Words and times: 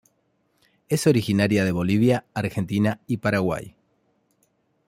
Es 0.89 1.05
originaria 1.05 1.63
de 1.63 1.71
Bolivia, 1.71 2.25
Argentina 2.33 2.99
y 3.05 3.17
Paraguay. 3.17 3.75